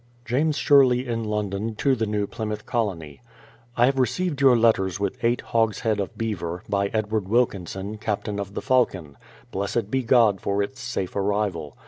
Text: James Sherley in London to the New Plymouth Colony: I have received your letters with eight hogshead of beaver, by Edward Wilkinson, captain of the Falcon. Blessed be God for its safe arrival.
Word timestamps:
James 0.25 0.57
Sherley 0.57 1.05
in 1.07 1.23
London 1.23 1.75
to 1.75 1.93
the 1.93 2.07
New 2.07 2.25
Plymouth 2.25 2.65
Colony: 2.65 3.21
I 3.77 3.85
have 3.85 3.99
received 3.99 4.41
your 4.41 4.57
letters 4.57 4.99
with 4.99 5.23
eight 5.23 5.41
hogshead 5.41 5.99
of 5.99 6.17
beaver, 6.17 6.63
by 6.67 6.87
Edward 6.87 7.27
Wilkinson, 7.27 7.99
captain 7.99 8.39
of 8.39 8.55
the 8.55 8.63
Falcon. 8.63 9.15
Blessed 9.51 9.91
be 9.91 10.01
God 10.01 10.41
for 10.41 10.63
its 10.63 10.81
safe 10.81 11.15
arrival. 11.15 11.77